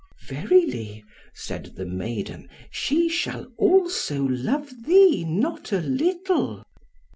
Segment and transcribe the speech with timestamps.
[0.27, 1.03] "Verily,"
[1.35, 6.63] said the maiden, "she shall also love thee not a little."